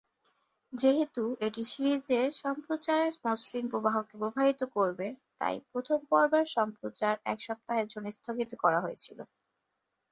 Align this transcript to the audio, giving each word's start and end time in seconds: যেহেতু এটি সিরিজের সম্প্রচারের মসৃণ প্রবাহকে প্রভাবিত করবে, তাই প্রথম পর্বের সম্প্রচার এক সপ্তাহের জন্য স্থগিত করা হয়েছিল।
যেহেতু 0.73 1.23
এটি 1.47 1.61
সিরিজের 1.71 2.27
সম্প্রচারের 2.43 3.13
মসৃণ 3.25 3.65
প্রবাহকে 3.71 4.15
প্রভাবিত 4.21 4.61
করবে, 4.75 5.07
তাই 5.39 5.55
প্রথম 5.71 5.99
পর্বের 6.11 6.45
সম্প্রচার 6.57 7.13
এক 7.25 7.39
সপ্তাহের 7.47 7.87
জন্য 7.93 8.07
স্থগিত 8.17 8.51
করা 8.63 8.79
হয়েছিল। 8.81 9.19